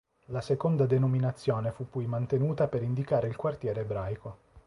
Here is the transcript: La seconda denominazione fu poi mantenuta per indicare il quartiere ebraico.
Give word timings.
La 0.29 0.41
seconda 0.41 0.87
denominazione 0.87 1.69
fu 1.71 1.87
poi 1.87 2.07
mantenuta 2.07 2.67
per 2.67 2.81
indicare 2.81 3.27
il 3.27 3.35
quartiere 3.35 3.81
ebraico. 3.81 4.37